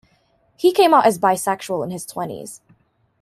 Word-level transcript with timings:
He 0.57 0.71
came 0.71 0.95
out 0.95 1.05
as 1.05 1.19
bisexual 1.19 1.83
in 1.83 1.91
his 1.91 2.07
twenties. 2.07 2.61